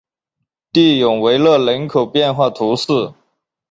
[0.71, 3.13] 蒂永维勒人口变化图示